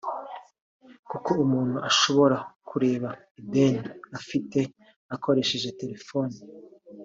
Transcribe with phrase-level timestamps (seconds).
[1.09, 2.37] kuko umuntu ashobora
[2.69, 3.09] kureba
[3.39, 3.81] ideni
[4.19, 4.59] afite
[5.15, 6.35] akoresheje telefone